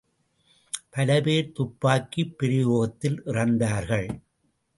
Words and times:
பல 0.89 1.21
பேர் 1.21 1.51
துப்பாக்கிப் 1.51 2.33
பிரயோகத்தில் 2.37 3.21
இறந்தார்கள். 3.25 4.09